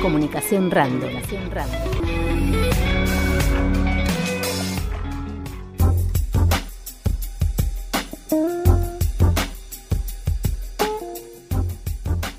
[0.00, 1.10] Comunicación Random.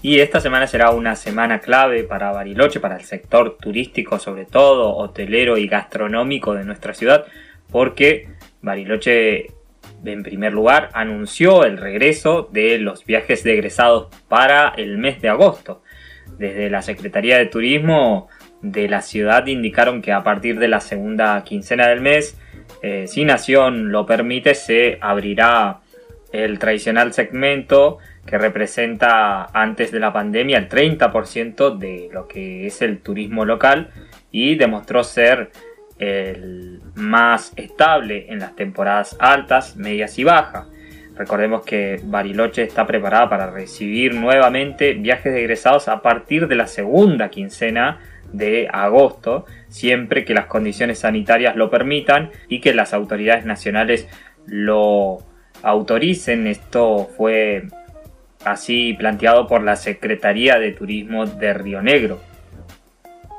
[0.02, 4.96] Y esta semana será una semana clave para Bariloche, para el sector turístico sobre todo,
[4.96, 7.25] hotelero y gastronómico de nuestra ciudad,
[7.71, 8.30] porque
[8.62, 9.52] Bariloche
[10.04, 15.30] en primer lugar anunció el regreso de los viajes de egresados para el mes de
[15.30, 15.84] agosto.
[16.42, 18.27] Desde la Secretaría de Turismo
[18.63, 22.36] de la ciudad indicaron que a partir de la segunda quincena del mes,
[22.82, 25.82] eh, si Nación lo permite, se abrirá
[26.32, 32.82] el tradicional segmento que representa antes de la pandemia el 30% de lo que es
[32.82, 33.91] el turismo local
[34.32, 35.52] y demostró ser
[35.99, 40.66] el más estable en las temporadas altas, medias y bajas.
[41.21, 46.66] Recordemos que Bariloche está preparada para recibir nuevamente viajes de egresados a partir de la
[46.66, 47.99] segunda quincena
[48.34, 54.07] de agosto, siempre que las condiciones sanitarias lo permitan y que las autoridades nacionales
[54.48, 55.20] lo
[55.62, 56.48] autoricen.
[56.48, 57.68] Esto fue
[58.43, 62.20] así planteado por la Secretaría de Turismo de Río Negro.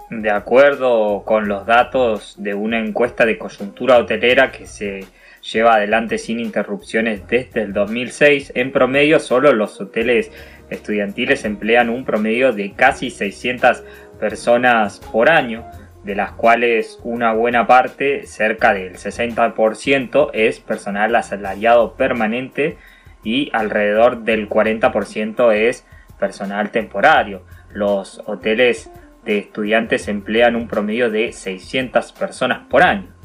[0.09, 5.05] De acuerdo con los datos de una encuesta de coyuntura hotelera que se
[5.43, 10.31] lleva adelante sin interrupciones desde el 2006, en promedio solo los hoteles
[10.71, 13.83] estudiantiles emplean un promedio de casi 600
[14.19, 15.65] personas por año,
[16.05, 22.77] de las cuales una buena parte, cerca del 60%, es personal asalariado permanente
[23.23, 25.87] y alrededor del 40% es
[26.19, 27.45] personal temporario.
[27.73, 28.91] Los hoteles
[29.25, 33.22] de estudiantes emplean un promedio de 600 personas por año.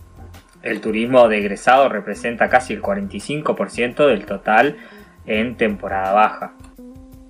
[0.68, 1.48] El turismo de
[1.90, 4.76] representa casi el 45% del total
[5.26, 6.54] en temporada baja.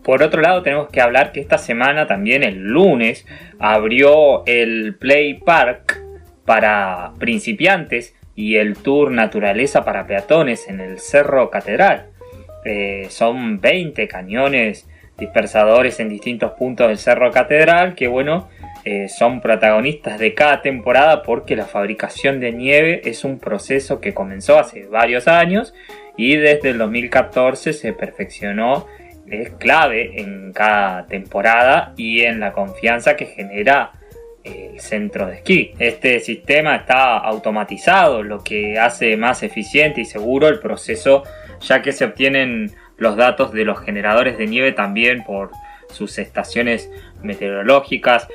[0.03, 3.27] Por otro lado, tenemos que hablar que esta semana, también el lunes,
[3.59, 6.01] abrió el Play Park
[6.45, 12.07] para principiantes y el Tour Naturaleza para peatones en el Cerro Catedral.
[12.65, 18.49] Eh, son 20 cañones dispersadores en distintos puntos del Cerro Catedral que, bueno,
[18.89, 24.13] eh, son protagonistas de cada temporada porque la fabricación de nieve es un proceso que
[24.13, 25.73] comenzó hace varios años
[26.15, 28.87] y desde el 2014 se perfeccionó,
[29.29, 33.91] es clave en cada temporada y en la confianza que genera
[34.45, 35.73] el centro de esquí.
[35.79, 41.23] Este sistema está automatizado, lo que hace más eficiente y seguro el proceso
[41.59, 45.51] ya que se obtienen los datos de los generadores de nieve también por
[45.89, 46.89] sus estaciones
[47.21, 48.27] meteorológicas,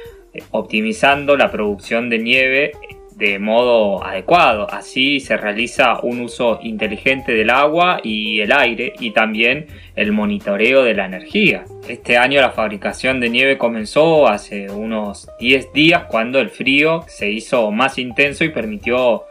[0.51, 2.73] optimizando la producción de nieve
[3.17, 4.67] de modo adecuado.
[4.71, 10.83] Así se realiza un uso inteligente del agua y el aire y también el monitoreo
[10.83, 11.65] de la energía.
[11.89, 17.31] Este año la fabricación de nieve comenzó hace unos 10 días cuando el frío se
[17.31, 19.25] hizo más intenso y permitió,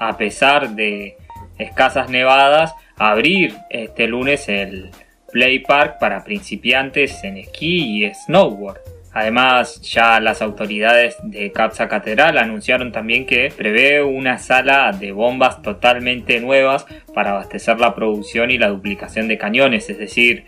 [0.00, 1.16] a pesar de
[1.58, 4.90] escasas nevadas, abrir este lunes el
[5.30, 8.95] Play Park para principiantes en esquí y snowboard.
[9.16, 15.62] Además, ya las autoridades de Capsa Catedral anunciaron también que prevé una sala de bombas
[15.62, 16.84] totalmente nuevas
[17.14, 20.44] para abastecer la producción y la duplicación de cañones, es decir,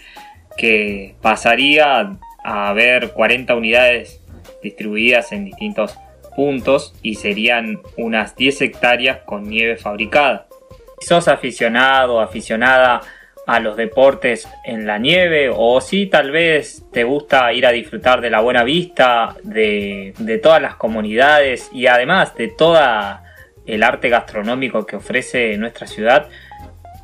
[0.59, 4.21] que pasaría a haber 40 unidades
[4.63, 5.99] distribuidas en distintos
[6.37, 10.47] puntos y serían unas 10 hectáreas con nieve fabricada.
[11.01, 13.01] Si sos aficionado o aficionada
[13.49, 18.21] a los deportes en la nieve o si tal vez te gusta ir a disfrutar
[18.21, 23.23] de la buena vista de, todas las comunidades y además de toda
[23.65, 26.29] el arte gastronómico que ofrece nuestra ciudad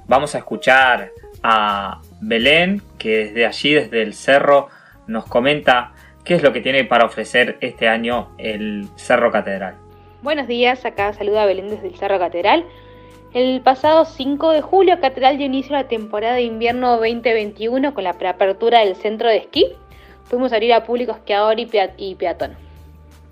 [0.06, 1.12] vamos a escuchar
[1.42, 4.68] a Belén que desde allí desde el cerro
[5.06, 5.94] nos comenta
[6.26, 9.76] qué es lo que tiene para ofrecer este año el Cerro Catedral.
[10.20, 12.66] Buenos días, acá saluda Belén desde el Cerro Catedral.
[13.34, 18.04] El pasado 5 de julio, Catedral dio inicio a la temporada de invierno 2021 con
[18.04, 19.66] la preapertura del centro de esquí.
[20.30, 22.56] Pudimos abrir a público esquiador y, y peatón.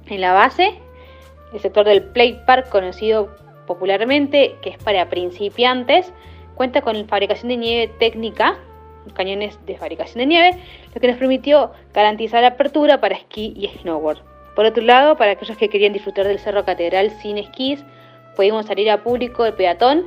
[0.06, 0.75] En la base,
[1.53, 3.31] el sector del Play Park, conocido
[3.69, 6.12] popularmente, que es para principiantes,
[6.56, 8.59] cuenta con fabricación de nieve técnica,
[9.15, 10.59] cañones de fabricación de nieve,
[10.93, 14.19] lo que nos permitió garantizar la apertura para esquí y snowboard.
[14.56, 17.85] Por otro lado, para aquellos que querían disfrutar del Cerro Catedral sin esquís,
[18.37, 20.06] Pudimos salir a público de peatón.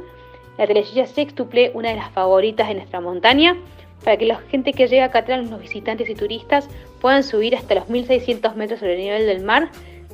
[0.58, 3.58] La telesilla sextuple, una de las favoritas de nuestra montaña,
[4.04, 6.70] para que la gente que llega acá atrás, los visitantes y turistas,
[7.02, 9.70] puedan subir hasta los 1600 metros sobre el nivel del mar,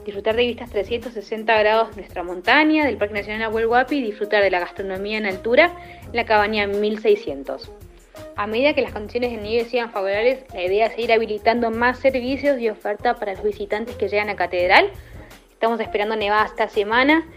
[0.05, 4.41] disfrutar de vistas 360 grados de nuestra montaña, del Parque Nacional Abuel Huapi y disfrutar
[4.43, 5.71] de la gastronomía en altura
[6.05, 7.71] en la cabaña 1600.
[8.35, 11.99] A medida que las condiciones de nieve sean favorables, la idea es seguir habilitando más
[11.99, 14.89] servicios y oferta para los visitantes que llegan a Catedral.
[15.51, 17.27] Estamos esperando nevada esta semana,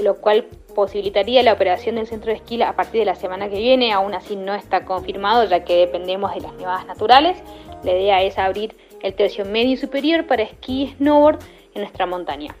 [0.00, 3.58] lo cual posibilitaría la operación del centro de esquí a partir de la semana que
[3.58, 3.92] viene.
[3.92, 7.38] Aún así no está confirmado ya que dependemos de las nevadas naturales.
[7.82, 11.38] La idea es abrir el tercio medio y superior para esquí y snowboard
[11.74, 12.54] en nuestra montaña.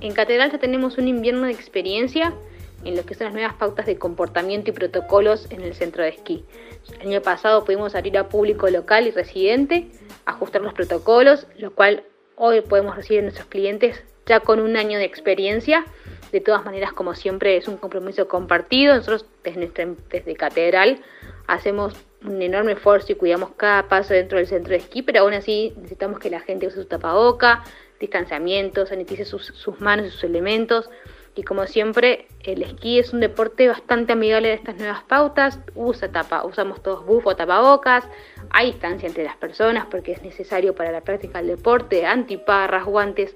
[0.00, 2.34] En Catedral ya tenemos un invierno de experiencia
[2.84, 6.10] en lo que son las nuevas pautas de comportamiento y protocolos en el centro de
[6.10, 6.44] esquí.
[7.00, 9.88] El año pasado pudimos abrir a público local y residente,
[10.24, 12.04] ajustar los protocolos, lo cual
[12.36, 15.84] hoy podemos recibir a nuestros clientes ya con un año de experiencia.
[16.32, 18.94] De todas maneras, como siempre, es un compromiso compartido.
[18.94, 21.00] Nosotros desde, desde Catedral
[21.46, 21.94] hacemos
[22.24, 25.72] un enorme esfuerzo y cuidamos cada paso dentro del centro de esquí, pero aún así
[25.76, 27.62] necesitamos que la gente use su tapaboca,
[28.00, 30.90] distanciamiento, sanitice sus, sus manos y sus elementos.
[31.36, 35.60] Y como siempre, el esquí es un deporte bastante amigable de estas nuevas pautas.
[35.74, 38.08] Usa tapa, usamos todos bufo, tapabocas.
[38.50, 43.34] Hay distancia entre las personas porque es necesario para la práctica del deporte, antiparras, guantes.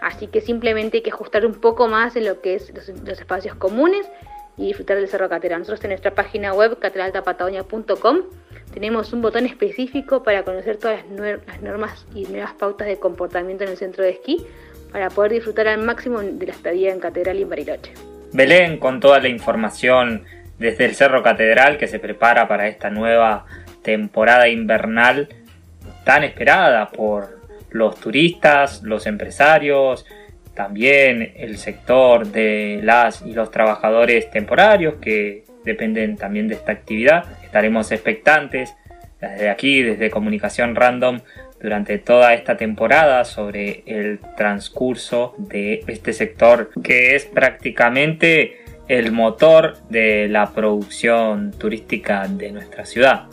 [0.00, 3.54] Así que simplemente hay que ajustar un poco más en lo que es los, espacios
[3.56, 4.08] comunes
[4.56, 5.60] y disfrutar del Cerro Catedral.
[5.60, 8.22] Nosotros en nuestra página web catedraltapatagonia.com
[8.72, 13.70] tenemos un botón específico para conocer todas las, normas y nuevas pautas de comportamiento en
[13.70, 14.46] el centro de esquí
[14.92, 17.92] para poder disfrutar al máximo de la estadía en Catedral y en Bariloche.
[18.32, 20.24] Belén con toda la información
[20.58, 23.46] desde el Cerro Catedral que se prepara para esta nueva
[23.82, 25.28] temporada invernal
[26.04, 27.37] tan esperada por
[27.70, 30.04] los turistas, los empresarios,
[30.54, 37.24] también el sector de las y los trabajadores temporarios que dependen también de esta actividad.
[37.44, 38.74] Estaremos expectantes
[39.20, 41.20] desde aquí, desde Comunicación Random,
[41.60, 49.76] durante toda esta temporada sobre el transcurso de este sector que es prácticamente el motor
[49.90, 53.26] de la producción turística de nuestra ciudad.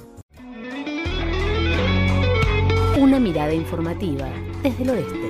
[2.98, 4.30] Una mirada informativa
[4.64, 5.25] desde el oeste.